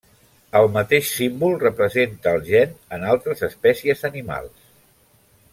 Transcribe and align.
El 0.59 0.69
mateix 0.77 1.11
símbol 1.17 1.53
representa 1.65 2.33
el 2.39 2.43
gen 2.49 2.75
en 2.99 3.07
altres 3.13 3.47
espècies 3.51 4.05
animals. 4.13 4.69